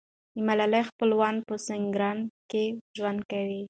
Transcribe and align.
د 0.35 0.37
ملالۍ 0.47 0.83
خپلوان 0.89 1.35
په 1.47 1.53
سینګران 1.65 2.17
کې 2.49 2.63
ژوند 2.95 3.19
کوي. 3.31 3.59